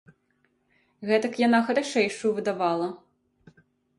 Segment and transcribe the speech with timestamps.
[1.09, 2.87] Гэтак яна харашэйшаю выдавала.